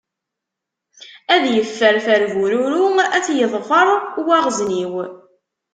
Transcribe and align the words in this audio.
Ad 1.33 1.43
yefferfer 1.55 2.21
bururu 2.33 2.87
ad 3.17 3.23
t-yeḍfer 3.25 3.87
uwaɣzniw. 4.19 4.93